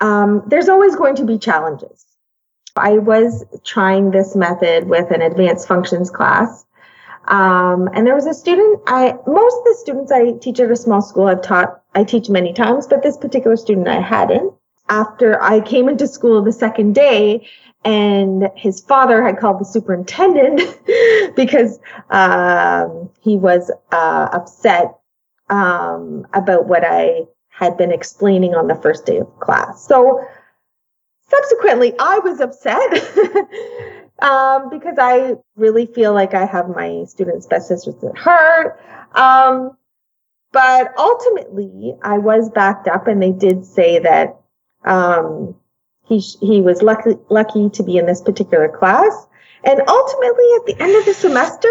um, 0.00 0.42
there's 0.46 0.68
always 0.68 0.94
going 0.94 1.16
to 1.16 1.24
be 1.24 1.38
challenges. 1.38 2.04
I 2.76 2.98
was 2.98 3.44
trying 3.64 4.10
this 4.10 4.36
method 4.36 4.88
with 4.88 5.10
an 5.10 5.22
advanced 5.22 5.66
functions 5.66 6.10
class. 6.10 6.64
Um, 7.28 7.88
and 7.94 8.06
there 8.06 8.14
was 8.14 8.26
a 8.26 8.34
student, 8.34 8.82
I, 8.86 9.14
most 9.26 9.58
of 9.58 9.64
the 9.64 9.76
students 9.80 10.12
I 10.12 10.32
teach 10.32 10.60
at 10.60 10.70
a 10.70 10.76
small 10.76 11.02
school 11.02 11.26
I've 11.26 11.42
taught, 11.42 11.82
I 11.94 12.04
teach 12.04 12.28
many 12.28 12.52
times, 12.52 12.86
but 12.86 13.02
this 13.02 13.16
particular 13.16 13.56
student 13.56 13.88
I 13.88 14.00
hadn't. 14.00 14.52
After 14.88 15.42
I 15.42 15.60
came 15.60 15.88
into 15.88 16.06
school 16.06 16.42
the 16.42 16.52
second 16.52 16.94
day, 16.94 17.48
and 17.84 18.50
his 18.56 18.80
father 18.80 19.22
had 19.22 19.38
called 19.38 19.60
the 19.60 19.64
superintendent 19.64 20.60
because 21.36 21.78
um, 22.10 23.08
he 23.20 23.36
was 23.36 23.70
uh, 23.92 24.28
upset 24.32 24.98
um, 25.50 26.26
about 26.34 26.66
what 26.66 26.84
I 26.84 27.26
had 27.48 27.76
been 27.76 27.92
explaining 27.92 28.54
on 28.54 28.66
the 28.66 28.74
first 28.74 29.06
day 29.06 29.18
of 29.18 29.38
class. 29.38 29.86
So 29.86 30.20
subsequently, 31.28 31.94
I 31.98 32.18
was 32.18 32.40
upset 32.40 32.92
um, 34.20 34.68
because 34.68 34.96
I 34.98 35.34
really 35.56 35.86
feel 35.86 36.12
like 36.12 36.34
I 36.34 36.44
have 36.44 36.68
my 36.68 37.04
students' 37.04 37.46
best 37.46 37.70
interests 37.70 38.02
at 38.04 38.18
heart. 38.18 38.80
Um, 39.14 39.76
but 40.52 40.92
ultimately, 40.98 41.94
I 42.02 42.18
was 42.18 42.50
backed 42.50 42.88
up, 42.88 43.06
and 43.06 43.22
they 43.22 43.32
did 43.32 43.64
say 43.64 43.98
that 44.00 44.40
um, 44.86 45.54
he, 46.04 46.18
he 46.18 46.60
was 46.60 46.82
lucky, 46.82 47.16
lucky 47.28 47.68
to 47.70 47.82
be 47.82 47.98
in 47.98 48.06
this 48.06 48.20
particular 48.20 48.68
class. 48.68 49.26
And 49.64 49.82
ultimately, 49.88 50.44
at 50.56 50.66
the 50.66 50.76
end 50.78 50.94
of 50.96 51.04
the 51.06 51.14
semester, 51.14 51.68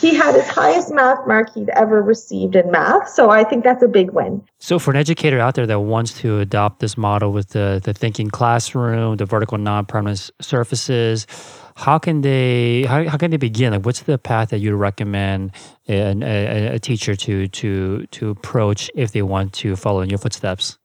he 0.00 0.14
had 0.14 0.36
his 0.36 0.46
highest 0.46 0.92
math 0.92 1.26
mark 1.26 1.52
he'd 1.54 1.70
ever 1.70 2.00
received 2.00 2.54
in 2.54 2.70
math. 2.70 3.08
So 3.08 3.30
I 3.30 3.42
think 3.42 3.64
that's 3.64 3.82
a 3.82 3.88
big 3.88 4.10
win. 4.10 4.46
So, 4.60 4.78
for 4.78 4.92
an 4.92 4.96
educator 4.96 5.40
out 5.40 5.56
there 5.56 5.66
that 5.66 5.80
wants 5.80 6.12
to 6.20 6.38
adopt 6.38 6.78
this 6.78 6.96
model 6.96 7.32
with 7.32 7.48
the, 7.48 7.80
the 7.82 7.92
thinking 7.92 8.30
classroom, 8.30 9.16
the 9.16 9.24
vertical 9.24 9.58
non 9.58 9.86
permanent 9.86 10.30
surfaces, 10.40 11.26
how 11.74 11.98
can 11.98 12.20
they 12.20 12.84
how, 12.84 13.08
how 13.08 13.16
can 13.16 13.32
they 13.32 13.38
begin? 13.38 13.72
Like, 13.72 13.84
what's 13.84 14.02
the 14.02 14.18
path 14.18 14.50
that 14.50 14.58
you 14.58 14.76
recommend 14.76 15.50
a, 15.88 16.12
a, 16.22 16.74
a 16.74 16.78
teacher 16.78 17.16
to 17.16 17.48
to 17.48 18.06
to 18.06 18.30
approach 18.30 18.88
if 18.94 19.10
they 19.10 19.22
want 19.22 19.52
to 19.54 19.74
follow 19.74 20.00
in 20.00 20.10
your 20.10 20.18
footsteps? 20.18 20.78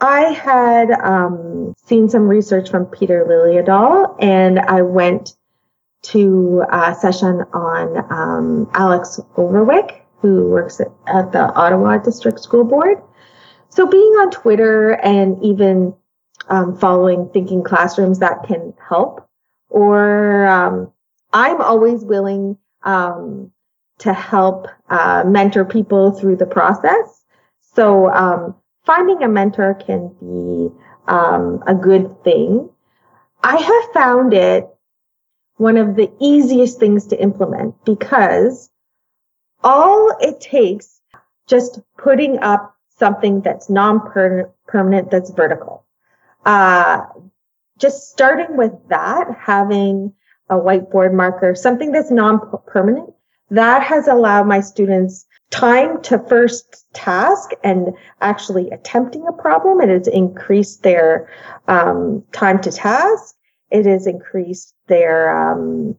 I 0.00 0.20
had 0.32 0.90
um, 0.90 1.74
seen 1.84 2.08
some 2.08 2.28
research 2.28 2.70
from 2.70 2.86
Peter 2.86 3.24
Liljedahl, 3.24 4.16
and 4.20 4.58
I 4.58 4.82
went 4.82 5.36
to 6.02 6.62
a 6.70 6.94
session 6.94 7.42
on 7.52 8.12
um, 8.12 8.70
Alex 8.74 9.20
Overwijk, 9.36 10.00
who 10.18 10.48
works 10.48 10.80
at, 10.80 10.88
at, 11.06 11.32
the 11.32 11.52
Ottawa 11.54 11.98
District 11.98 12.40
School 12.40 12.64
Board. 12.64 12.98
So, 13.70 13.86
being 13.86 14.02
on 14.02 14.30
Twitter 14.30 14.92
and 14.92 15.42
even 15.42 15.94
um, 16.48 16.76
following 16.76 17.30
Thinking 17.32 17.62
Classrooms, 17.62 18.18
that 18.18 18.44
can 18.46 18.74
help. 18.86 19.26
Or 19.70 20.46
um, 20.46 20.92
I'm 21.32 21.60
always 21.60 22.04
willing 22.04 22.58
um, 22.82 23.50
to 23.98 24.12
help 24.12 24.68
uh, 24.90 25.24
mentor 25.26 25.64
people 25.64 26.10
through 26.10 26.36
the 26.36 26.46
process. 26.46 27.24
So, 27.74 28.12
um, 28.12 28.54
finding 28.84 29.22
a 29.22 29.28
mentor 29.28 29.74
can 29.74 30.08
be 30.20 30.70
um, 31.06 31.62
a 31.66 31.74
good 31.74 32.22
thing. 32.24 32.68
I 33.42 33.56
have 33.56 33.92
found 33.92 34.32
it 34.32 34.68
one 35.56 35.76
of 35.76 35.96
the 35.96 36.10
easiest 36.20 36.78
things 36.78 37.06
to 37.08 37.20
implement 37.20 37.74
because 37.84 38.70
all 39.62 40.16
it 40.20 40.40
takes 40.40 41.00
just 41.46 41.80
putting 41.96 42.38
up 42.38 42.76
something 42.98 43.40
that's 43.40 43.68
non-permanent, 43.68 45.10
that's 45.10 45.30
vertical. 45.30 45.84
Uh, 46.44 47.02
just 47.78 48.10
starting 48.10 48.56
with 48.56 48.72
that, 48.88 49.26
having 49.38 50.12
a 50.48 50.54
whiteboard 50.54 51.12
marker, 51.12 51.54
something 51.54 51.92
that's 51.92 52.10
non-permanent, 52.10 53.12
that 53.50 53.82
has 53.82 54.08
allowed 54.08 54.46
my 54.46 54.60
students 54.60 55.26
time 55.54 56.02
to 56.02 56.18
first 56.18 56.84
task 56.94 57.50
and 57.62 57.94
actually 58.20 58.68
attempting 58.70 59.24
a 59.28 59.32
problem. 59.32 59.80
It 59.80 59.88
has 59.88 60.08
increased 60.08 60.82
their 60.82 61.30
um, 61.68 62.24
time 62.32 62.60
to 62.62 62.72
task. 62.72 63.36
It 63.70 63.86
has 63.86 64.08
increased 64.08 64.74
their 64.88 65.30
um, 65.30 65.96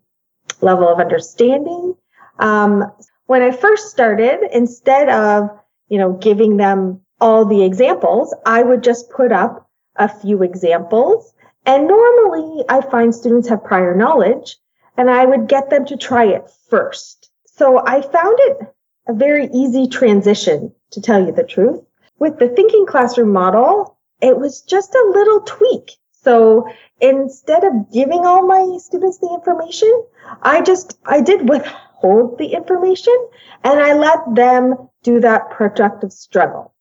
level 0.59 0.89
of 0.89 0.99
understanding. 0.99 1.95
Um, 2.39 2.91
when 3.27 3.41
I 3.41 3.51
first 3.51 3.91
started, 3.91 4.41
instead 4.51 5.07
of 5.07 5.49
you 5.87 5.99
know 5.99 6.11
giving 6.13 6.57
them 6.57 6.99
all 7.21 7.45
the 7.45 7.63
examples, 7.63 8.35
I 8.45 8.61
would 8.61 8.83
just 8.83 9.09
put 9.09 9.31
up 9.31 9.69
a 9.95 10.09
few 10.09 10.43
examples. 10.43 11.33
And 11.65 11.87
normally, 11.87 12.65
I 12.67 12.81
find 12.81 13.15
students 13.15 13.47
have 13.47 13.63
prior 13.63 13.95
knowledge, 13.95 14.57
and 14.97 15.09
I 15.09 15.25
would 15.25 15.47
get 15.47 15.69
them 15.69 15.85
to 15.85 15.95
try 15.95 16.25
it 16.25 16.51
first. 16.69 17.31
So 17.45 17.81
I 17.87 18.01
found 18.01 18.37
it 18.41 18.74
a 19.07 19.13
very 19.13 19.47
easy 19.53 19.87
transition, 19.87 20.73
to 20.91 21.01
tell 21.01 21.25
you 21.25 21.31
the 21.31 21.43
truth. 21.43 21.81
With 22.19 22.39
the 22.39 22.49
thinking 22.49 22.85
classroom 22.85 23.31
model, 23.31 23.97
it 24.21 24.37
was 24.37 24.61
just 24.61 24.95
a 24.95 25.11
little 25.13 25.41
tweak. 25.41 25.91
So 26.11 26.67
instead 27.01 27.63
of 27.63 27.91
giving 27.91 28.25
all 28.25 28.47
my 28.47 28.77
students 28.79 29.19
the 29.19 29.31
information, 29.33 30.03
I 30.41 30.61
just, 30.61 30.97
I 31.05 31.21
did 31.21 31.47
withhold 31.47 32.37
the 32.39 32.47
information 32.47 33.15
and 33.63 33.79
I 33.79 33.93
let 33.93 34.19
them 34.33 34.89
do 35.03 35.19
that 35.19 35.51
productive 35.51 36.11
struggle. 36.11 36.73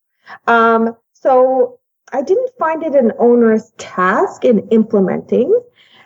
Um, 0.46 0.96
so 1.12 1.78
I 2.12 2.22
didn't 2.22 2.50
find 2.58 2.82
it 2.82 2.94
an 2.94 3.12
onerous 3.18 3.72
task 3.76 4.44
in 4.44 4.68
implementing. 4.68 5.60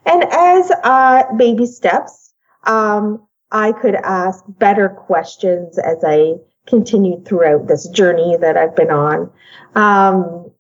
And 0.05 0.25
as 0.25 0.73
uh, 0.83 1.25
baby 1.37 1.67
steps, 1.67 2.33
um, 2.65 3.28
I 3.51 3.73
could 3.73 3.95
ask 3.95 4.45
better 4.47 4.89
questions 4.89 5.79
as 5.79 6.05
I 6.05 6.35
continued 6.67 7.25
throughout 7.25 7.67
this 7.67 7.89
journey 7.89 8.37
that 8.37 8.57
I've 8.57 8.77
been 8.77 8.91
on. 8.91 9.31
Um, 9.75 10.51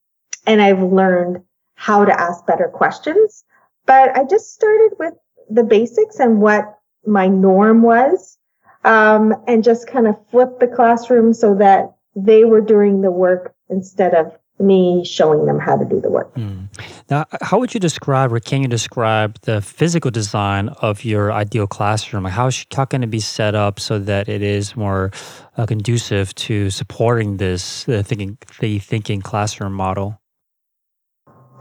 and 0.46 0.62
I've 0.62 0.82
learned 0.82 1.42
how 1.74 2.04
to 2.04 2.20
ask 2.20 2.46
better 2.46 2.68
questions. 2.68 3.44
But 3.86 4.16
I 4.16 4.24
just 4.24 4.54
started 4.54 4.96
with 4.98 5.14
the 5.50 5.62
basics 5.62 6.18
and 6.18 6.40
what 6.40 6.78
my 7.06 7.26
norm 7.26 7.82
was, 7.82 8.38
um, 8.84 9.34
and 9.46 9.64
just 9.64 9.86
kind 9.86 10.06
of 10.06 10.16
flipped 10.30 10.60
the 10.60 10.66
classroom 10.66 11.32
so 11.32 11.54
that 11.54 11.94
they 12.16 12.44
were 12.44 12.60
doing 12.60 13.00
the 13.00 13.10
work 13.10 13.54
instead 13.70 14.14
of 14.14 14.36
me 14.58 15.04
showing 15.04 15.46
them 15.46 15.58
how 15.58 15.76
to 15.76 15.84
do 15.84 16.00
the 16.00 16.10
work. 16.10 16.34
Mm. 16.34 16.68
Now, 17.10 17.24
how 17.40 17.58
would 17.58 17.72
you 17.72 17.80
describe, 17.80 18.32
or 18.34 18.40
can 18.40 18.60
you 18.60 18.68
describe 18.68 19.38
the 19.42 19.62
physical 19.62 20.10
design 20.10 20.68
of 20.82 21.04
your 21.04 21.32
ideal 21.32 21.66
classroom? 21.66 22.26
How, 22.26 22.50
how 22.74 22.84
can 22.84 23.02
it 23.02 23.10
be 23.10 23.20
set 23.20 23.54
up 23.54 23.80
so 23.80 23.98
that 23.98 24.28
it 24.28 24.42
is 24.42 24.76
more 24.76 25.10
uh, 25.56 25.64
conducive 25.64 26.34
to 26.34 26.68
supporting 26.68 27.38
this 27.38 27.88
uh, 27.88 28.02
thinking, 28.04 28.36
the 28.60 28.78
thinking 28.78 29.22
classroom 29.22 29.72
model? 29.72 30.20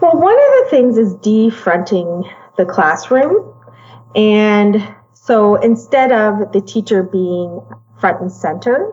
Well, 0.01 0.19
one 0.19 0.35
of 0.35 0.63
the 0.63 0.67
things 0.69 0.97
is 0.97 1.13
defronting 1.15 2.29
the 2.57 2.65
classroom. 2.65 3.53
And 4.15 4.83
so 5.13 5.55
instead 5.55 6.11
of 6.11 6.51
the 6.51 6.59
teacher 6.59 7.03
being 7.03 7.61
front 8.01 8.19
and 8.19 8.31
center, 8.31 8.91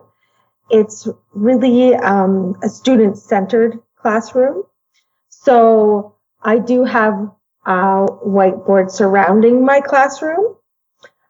it's 0.71 1.09
really 1.33 1.95
um, 1.97 2.55
a 2.63 2.69
student 2.69 3.19
centered 3.19 3.81
classroom. 3.97 4.63
So 5.31 6.14
I 6.45 6.59
do 6.59 6.85
have 6.85 7.31
a 7.67 8.07
whiteboard 8.27 8.91
surrounding 8.91 9.65
my 9.65 9.81
classroom. 9.81 10.57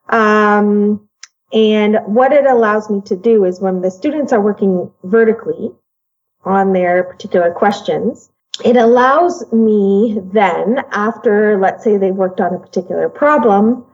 Um, 0.08 1.08
and 1.52 1.98
what 2.06 2.32
it 2.32 2.46
allows 2.46 2.90
me 2.90 3.00
to 3.02 3.16
do 3.16 3.44
is 3.44 3.60
when 3.60 3.80
the 3.80 3.90
students 3.90 4.32
are 4.32 4.40
working 4.40 4.90
vertically 5.04 5.70
on 6.44 6.72
their 6.72 7.04
particular 7.04 7.52
questions, 7.52 8.30
it 8.64 8.76
allows 8.76 9.52
me 9.52 10.18
then, 10.32 10.82
after 10.90 11.58
let's 11.58 11.84
say 11.84 11.96
they've 11.96 12.14
worked 12.14 12.40
on 12.40 12.54
a 12.54 12.58
particular 12.58 13.08
problem, 13.08 13.84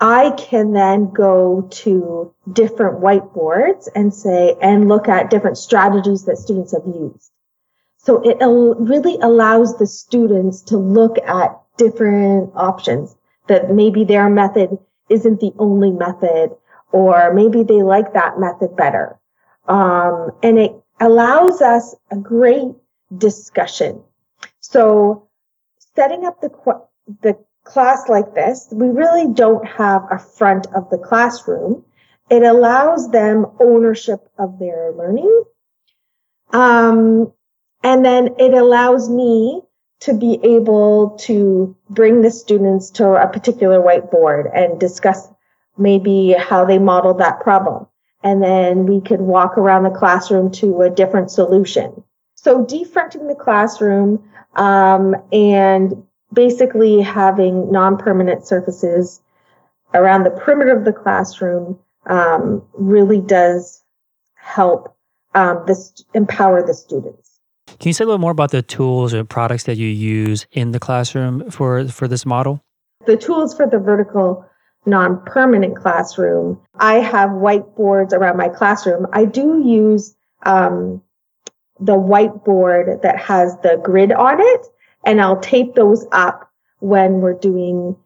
I 0.00 0.30
can 0.32 0.72
then 0.72 1.10
go 1.12 1.68
to 1.70 2.34
different 2.52 3.00
whiteboards 3.00 3.88
and 3.94 4.12
say, 4.12 4.56
and 4.60 4.88
look 4.88 5.08
at 5.08 5.30
different 5.30 5.56
strategies 5.56 6.24
that 6.24 6.38
students 6.38 6.72
have 6.72 6.86
used. 6.86 7.30
So 8.04 8.20
it 8.20 8.36
really 8.40 9.16
allows 9.22 9.78
the 9.78 9.86
students 9.86 10.60
to 10.62 10.76
look 10.76 11.16
at 11.26 11.58
different 11.78 12.52
options 12.54 13.16
that 13.48 13.70
maybe 13.70 14.04
their 14.04 14.28
method 14.28 14.78
isn't 15.08 15.40
the 15.40 15.52
only 15.58 15.90
method, 15.90 16.50
or 16.92 17.32
maybe 17.32 17.62
they 17.62 17.82
like 17.82 18.12
that 18.12 18.38
method 18.38 18.76
better. 18.76 19.18
Um, 19.68 20.32
and 20.42 20.58
it 20.58 20.72
allows 21.00 21.62
us 21.62 21.94
a 22.10 22.16
great 22.16 22.72
discussion. 23.16 24.02
So 24.60 25.26
setting 25.96 26.26
up 26.26 26.42
the, 26.42 26.50
the 27.22 27.38
class 27.64 28.06
like 28.10 28.34
this, 28.34 28.68
we 28.70 28.88
really 28.88 29.32
don't 29.32 29.66
have 29.66 30.02
a 30.10 30.18
front 30.18 30.66
of 30.74 30.90
the 30.90 30.98
classroom. 30.98 31.82
It 32.28 32.42
allows 32.42 33.10
them 33.10 33.46
ownership 33.60 34.28
of 34.38 34.58
their 34.58 34.92
learning. 34.92 35.44
Um, 36.52 37.32
and 37.84 38.04
then 38.04 38.34
it 38.38 38.54
allows 38.54 39.10
me 39.10 39.60
to 40.00 40.14
be 40.14 40.40
able 40.42 41.10
to 41.20 41.76
bring 41.90 42.22
the 42.22 42.30
students 42.30 42.90
to 42.90 43.10
a 43.10 43.28
particular 43.28 43.78
whiteboard 43.78 44.50
and 44.54 44.80
discuss 44.80 45.28
maybe 45.76 46.32
how 46.32 46.64
they 46.64 46.78
modeled 46.78 47.18
that 47.18 47.40
problem. 47.40 47.86
And 48.22 48.42
then 48.42 48.86
we 48.86 49.00
could 49.00 49.20
walk 49.20 49.58
around 49.58 49.84
the 49.84 49.90
classroom 49.90 50.50
to 50.52 50.80
a 50.82 50.90
different 50.90 51.30
solution. 51.30 52.02
So 52.34 52.64
defronting 52.64 53.28
the 53.28 53.34
classroom 53.34 54.30
um, 54.56 55.14
and 55.30 56.04
basically 56.32 57.02
having 57.02 57.70
non-permanent 57.70 58.46
surfaces 58.46 59.20
around 59.92 60.24
the 60.24 60.30
perimeter 60.30 60.76
of 60.76 60.84
the 60.84 60.92
classroom 60.92 61.78
um, 62.06 62.62
really 62.72 63.20
does 63.20 63.82
help 64.34 64.96
um, 65.34 65.64
this 65.66 66.04
empower 66.14 66.66
the 66.66 66.74
students. 66.74 67.33
Can 67.78 67.88
you 67.88 67.92
say 67.92 68.04
a 68.04 68.06
little 68.06 68.18
more 68.18 68.30
about 68.30 68.50
the 68.50 68.62
tools 68.62 69.14
or 69.14 69.24
products 69.24 69.64
that 69.64 69.76
you 69.76 69.88
use 69.88 70.46
in 70.52 70.72
the 70.72 70.80
classroom 70.80 71.50
for 71.50 71.86
for 71.88 72.08
this 72.08 72.24
model? 72.24 72.62
The 73.06 73.16
tools 73.16 73.54
for 73.54 73.66
the 73.66 73.78
vertical 73.78 74.46
non-permanent 74.86 75.76
classroom. 75.76 76.60
I 76.76 76.94
have 76.94 77.30
whiteboards 77.30 78.12
around 78.12 78.36
my 78.36 78.48
classroom. 78.48 79.06
I 79.12 79.24
do 79.24 79.62
use 79.64 80.14
um, 80.44 81.02
the 81.80 81.94
whiteboard 81.94 83.02
that 83.02 83.18
has 83.18 83.56
the 83.62 83.80
grid 83.82 84.12
on 84.12 84.40
it 84.40 84.66
and 85.04 85.20
I'll 85.20 85.40
tape 85.40 85.74
those 85.74 86.06
up 86.12 86.50
when 86.80 87.20
we're 87.20 87.34
doing 87.34 87.96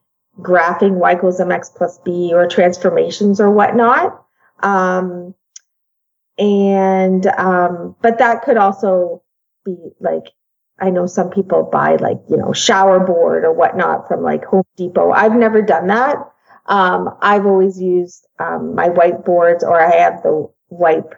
graphing 0.40 0.94
y 0.94 1.14
equals 1.14 1.40
mx 1.40 1.74
plus 1.74 1.98
b 2.04 2.32
or 2.32 2.46
transformations 2.46 3.40
or 3.40 3.50
whatnot. 3.50 4.24
Um, 4.60 5.34
and 6.38 7.26
um, 7.26 7.96
but 8.00 8.18
that 8.18 8.42
could 8.42 8.56
also 8.56 9.22
be 9.76 9.90
like 10.00 10.24
I 10.80 10.90
know 10.90 11.06
some 11.06 11.30
people 11.30 11.68
buy 11.70 11.96
like 11.96 12.18
you 12.28 12.36
know 12.36 12.52
shower 12.52 13.00
board 13.00 13.44
or 13.44 13.52
whatnot 13.52 14.08
from 14.08 14.22
like 14.22 14.44
Home 14.46 14.64
Depot. 14.76 15.10
I've 15.10 15.34
never 15.34 15.62
done 15.62 15.88
that. 15.88 16.16
Um, 16.66 17.16
I've 17.22 17.46
always 17.46 17.80
used 17.80 18.26
um, 18.38 18.74
my 18.74 18.88
whiteboards 18.88 19.62
or 19.62 19.80
I 19.80 19.96
have 19.96 20.22
the 20.22 20.48
wipe 20.68 21.14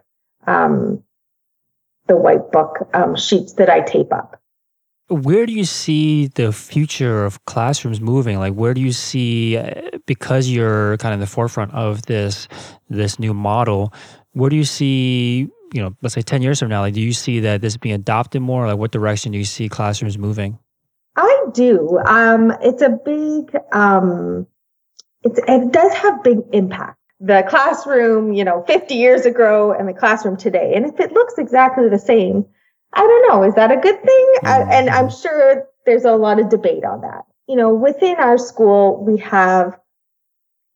um, 0.47 1.03
the 2.07 2.15
Wipebook 2.15 2.95
um, 2.95 3.17
sheets 3.17 3.55
that 3.55 3.69
I 3.69 3.81
tape 3.81 4.13
up 4.13 4.41
where 5.11 5.45
do 5.45 5.53
you 5.53 5.65
see 5.65 6.29
the 6.29 6.53
future 6.53 7.25
of 7.25 7.45
classrooms 7.45 8.01
moving 8.01 8.39
like 8.39 8.55
where 8.55 8.73
do 8.73 8.81
you 8.81 8.93
see 8.93 9.57
uh, 9.57 9.73
because 10.07 10.49
you're 10.49 10.97
kind 10.99 11.13
of 11.13 11.15
in 11.15 11.21
the 11.21 11.27
forefront 11.27 11.75
of 11.75 12.03
this 12.03 12.47
this 12.89 13.19
new 13.19 13.35
model 13.35 13.93
where 14.33 14.49
do 14.49 14.55
you 14.55 14.65
see 14.65 15.49
you 15.73 15.81
know 15.81 15.95
let's 16.03 16.15
say 16.15 16.23
10 16.23 16.43
years 16.43 16.59
from 16.59 16.69
now 16.69 16.81
like 16.81 16.95
do 16.95 17.01
you 17.01 17.13
see 17.13 17.41
that 17.41 17.61
this 17.61 17.77
being 17.77 17.95
adopted 17.95 18.43
more 18.43 18.67
like 18.67 18.79
what 18.79 18.91
direction 18.91 19.33
do 19.33 19.39
you 19.39 19.45
see 19.45 19.69
classrooms 19.69 20.19
moving 20.19 20.59
i 21.17 21.45
do 21.53 21.99
um 22.07 22.53
it's 22.63 22.83
a 22.83 22.91
big 22.91 23.57
um 23.73 24.47
it's, 25.23 25.39
it 25.47 25.73
does 25.73 25.93
have 25.95 26.23
big 26.23 26.39
impact 26.53 26.99
the 27.21 27.45
classroom 27.49 28.33
you 28.33 28.45
know 28.45 28.65
50 28.67 28.95
years 28.95 29.27
ago 29.27 29.73
and 29.73 29.89
the 29.89 29.93
classroom 29.93 30.37
today 30.37 30.73
and 30.75 30.87
if 30.87 30.99
it 30.99 31.13
looks 31.13 31.35
exactly 31.39 31.89
the 31.89 31.99
same 31.99 32.45
I 32.93 33.01
don't 33.01 33.29
know. 33.29 33.45
Is 33.45 33.55
that 33.55 33.71
a 33.71 33.77
good 33.77 34.03
thing? 34.03 34.35
Mm-hmm. 34.43 34.47
I, 34.47 34.75
and 34.75 34.91
I'm 34.91 35.11
sure 35.11 35.69
there's 35.87 36.05
a 36.05 36.13
lot 36.13 36.41
of 36.41 36.49
debate 36.49 36.85
on 36.85 37.03
that. 37.03 37.25
You 37.47 37.57
know, 37.57 37.75
within 37.75 38.17
our 38.17 38.39
school, 38.39 39.05
we 39.05 39.19
have, 39.19 39.79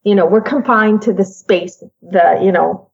you 0.03 0.15
know, 0.15 0.27
we're 0.27 0.41
confined 0.41 1.03
to 1.03 1.13
the 1.13 1.25
space, 1.25 1.83
the, 2.03 2.41
you 2.43 2.53
know, 2.53 2.91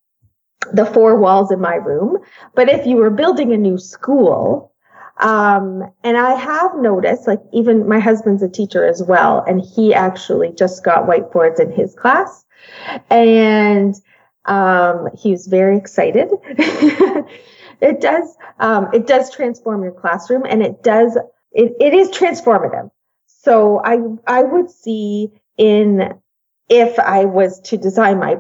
the 0.73 0.87
four 0.87 1.17
walls 1.17 1.51
in 1.51 1.61
my 1.61 1.75
room. 1.75 2.19
But 2.55 2.69
if 2.69 2.87
you 2.87 2.97
were 2.97 3.11
building 3.11 3.53
a 3.53 3.57
new 3.57 3.79
school, 3.79 4.73
um, 5.19 5.83
and 6.03 6.17
I 6.17 6.35
have 6.35 6.77
noticed, 6.77 7.27
like, 7.27 7.41
even 7.53 7.89
my 7.89 7.99
husband's 7.99 8.43
a 8.43 8.49
teacher 8.49 8.87
as 8.87 9.03
well, 9.03 9.45
and 9.47 9.61
he 9.61 9.93
actually 9.93 10.53
just 10.53 10.85
got 10.85 11.07
whiteboards 11.07 11.61
in 11.61 11.71
his 11.71 11.95
class. 11.95 12.45
And 13.11 13.95
um, 14.47 15.09
he 15.17 15.33
was 15.33 15.47
very 15.47 15.77
excited. 15.77 16.29
it 17.81 18.01
does 18.01 18.37
um, 18.59 18.89
it 18.93 19.07
does 19.07 19.35
transform 19.35 19.83
your 19.83 19.93
classroom 19.93 20.45
and 20.49 20.63
it 20.63 20.83
does 20.83 21.17
it, 21.53 21.73
it 21.81 21.95
is 21.95 22.11
transformative 22.11 22.91
so 23.27 23.81
i 23.85 23.99
i 24.27 24.43
would 24.43 24.71
see 24.71 25.29
in 25.57 26.15
if 26.69 26.99
i 26.99 27.25
was 27.25 27.61
to 27.61 27.77
design 27.77 28.19
my 28.19 28.37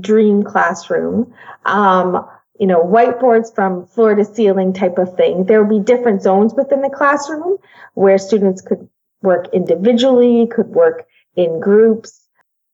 dream 0.00 0.42
classroom 0.42 1.32
um, 1.64 2.26
you 2.58 2.66
know 2.66 2.82
whiteboards 2.82 3.54
from 3.54 3.86
floor 3.86 4.14
to 4.14 4.24
ceiling 4.24 4.72
type 4.72 4.98
of 4.98 5.14
thing 5.16 5.44
there 5.44 5.62
would 5.62 5.70
be 5.70 5.84
different 5.84 6.22
zones 6.22 6.54
within 6.54 6.80
the 6.80 6.90
classroom 6.90 7.56
where 7.94 8.18
students 8.18 8.62
could 8.62 8.88
work 9.22 9.46
individually 9.52 10.48
could 10.48 10.68
work 10.68 11.06
in 11.36 11.60
groups 11.60 12.20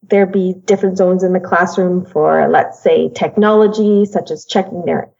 there'd 0.02 0.32
be 0.32 0.54
different 0.64 0.96
zones 0.96 1.22
in 1.22 1.32
the 1.32 1.40
classroom 1.40 2.04
for 2.04 2.48
let's 2.48 2.80
say 2.80 3.08
technology 3.10 4.04
such 4.04 4.30
as 4.30 4.44
checking 4.44 4.84
their 4.84 5.10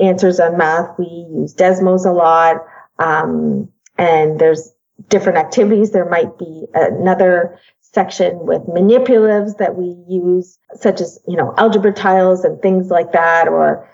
answers 0.00 0.40
on 0.40 0.56
math. 0.56 0.98
We 0.98 1.06
use 1.06 1.54
Desmos 1.54 2.06
a 2.06 2.12
lot. 2.12 2.56
Um, 2.98 3.68
and 3.98 4.38
there's 4.38 4.72
different 5.08 5.38
activities. 5.38 5.90
There 5.90 6.08
might 6.08 6.38
be 6.38 6.66
another 6.74 7.58
section 7.94 8.46
with 8.46 8.62
manipulatives 8.62 9.58
that 9.58 9.76
we 9.76 9.96
use, 10.08 10.58
such 10.74 11.00
as, 11.00 11.18
you 11.28 11.36
know, 11.36 11.54
algebra 11.58 11.92
tiles 11.92 12.44
and 12.44 12.60
things 12.62 12.88
like 12.88 13.12
that, 13.12 13.48
or 13.48 13.88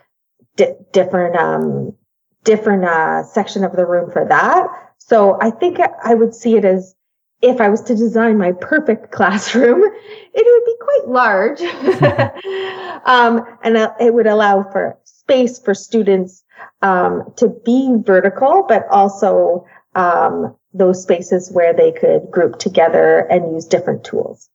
di- 0.56 0.74
different, 0.92 1.36
um, 1.36 1.92
different, 2.44 2.84
uh, 2.84 3.22
section 3.24 3.64
of 3.64 3.74
the 3.74 3.86
room 3.86 4.10
for 4.10 4.24
that. 4.24 4.66
So 4.98 5.38
I 5.40 5.50
think 5.50 5.78
I 6.04 6.14
would 6.14 6.34
see 6.34 6.56
it 6.56 6.64
as 6.64 6.94
if 7.40 7.60
I 7.60 7.68
was 7.68 7.82
to 7.82 7.94
design 7.94 8.38
my 8.38 8.52
perfect 8.52 9.12
classroom, 9.12 9.82
it 9.82 10.46
would 10.46 10.64
be 10.64 10.76
quite 10.80 11.08
large. 11.08 11.60
um, 13.06 13.44
and 13.62 13.76
it 14.00 14.14
would 14.14 14.26
allow 14.26 14.62
for 14.70 14.98
space 15.04 15.58
for 15.58 15.74
students 15.74 16.42
um, 16.82 17.32
to 17.36 17.48
be 17.64 17.96
vertical, 18.00 18.64
but 18.68 18.86
also 18.90 19.66
um, 19.94 20.56
those 20.74 21.02
spaces 21.02 21.50
where 21.52 21.72
they 21.72 21.92
could 21.92 22.30
group 22.30 22.58
together 22.58 23.20
and 23.30 23.52
use 23.52 23.66
different 23.66 24.04
tools. 24.04 24.48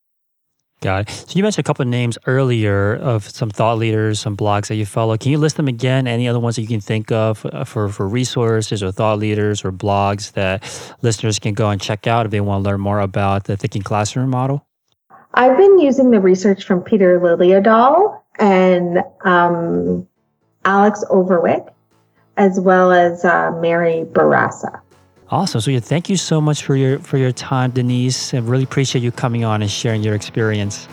Got 0.84 1.08
it. 1.08 1.12
So 1.12 1.38
you 1.38 1.44
mentioned 1.44 1.66
a 1.66 1.68
couple 1.68 1.84
of 1.84 1.88
names 1.88 2.18
earlier 2.28 2.96
of 2.96 3.30
some 3.30 3.50
thought 3.50 3.78
leaders, 3.78 4.20
some 4.20 4.36
blogs 4.36 4.68
that 4.68 4.76
you 4.76 4.86
follow. 4.86 5.16
Can 5.16 5.32
you 5.32 5.38
list 5.38 5.56
them 5.56 5.70
again? 5.70 6.08
Any 6.08 6.28
other 6.28 6.42
ones 6.42 6.58
that 6.58 6.62
you 6.62 6.68
can 6.68 6.82
think 6.82 7.10
of 7.10 7.46
uh, 7.46 7.64
for, 7.64 7.88
for 7.88 8.06
resources 8.06 8.84
or 8.84 8.92
thought 8.92 9.18
leaders 9.18 9.64
or 9.64 9.72
blogs 9.72 10.34
that 10.34 10.62
listeners 11.02 11.40
can 11.40 11.54
go 11.54 11.70
and 11.70 11.80
check 11.80 12.06
out 12.06 12.26
if 12.26 12.34
they 12.34 12.42
want 12.42 12.66
to 12.66 12.70
learn 12.70 12.82
more 12.82 13.00
about 13.00 13.46
the 13.46 13.56
thinking 13.56 13.82
classroom 13.82 14.30
model? 14.30 14.66
I've 15.36 15.58
been 15.58 15.80
using 15.80 16.12
the 16.12 16.20
research 16.20 16.66
from 16.66 16.82
Peter 16.82 17.18
Liljedahl 17.18 18.22
and 18.38 19.00
um, 19.24 20.06
Alex 20.66 21.04
Overwijk, 21.10 21.74
as 22.36 22.60
well 22.60 22.92
as 22.92 23.24
uh, 23.24 23.58
Mary 23.62 24.04
Bourassa. 24.12 24.82
Awesome. 25.34 25.62
So 25.62 25.72
yeah, 25.72 25.80
thank 25.80 26.10
you 26.10 26.16
so 26.16 26.40
much 26.40 26.62
for 26.62 26.76
your 26.76 27.00
for 27.00 27.18
your 27.18 27.32
time, 27.32 27.72
Denise. 27.72 28.36
I 28.36 28.38
really 28.38 28.66
appreciate 28.66 29.02
you 29.02 29.12
coming 29.12 29.44
on 29.44 29.64
and 29.64 29.72
sharing 29.72 30.04
your 30.04 30.14
experience. 30.14 30.88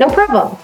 No 0.00 0.08
problem. 0.08 0.56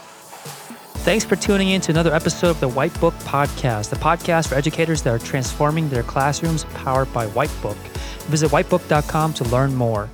Thanks 1.07 1.24
for 1.24 1.37
tuning 1.37 1.68
in 1.68 1.81
to 1.83 1.92
another 1.92 2.12
episode 2.12 2.50
of 2.50 2.59
the 2.59 2.68
Wipebook 2.68 3.12
Podcast, 3.22 3.90
the 3.90 3.96
podcast 3.96 4.48
for 4.48 4.57
educators 4.57 5.03
that 5.03 5.14
are 5.14 5.24
transforming 5.24 5.88
their 5.88 6.03
classrooms 6.03 6.64
powered 6.74 7.12
by 7.12 7.29
Wipebook. 7.29 7.76
Visit 8.26 8.50
wipebook.com 8.50 9.35
to 9.35 9.44
learn 9.44 9.72
more. 9.72 10.11